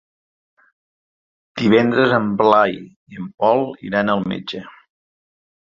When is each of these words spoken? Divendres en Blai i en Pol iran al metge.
Divendres 1.61 2.15
en 2.19 2.25
Blai 2.41 2.75
i 2.79 3.21
en 3.23 3.29
Pol 3.45 3.63
iran 3.91 4.13
al 4.17 4.29
metge. 4.35 4.67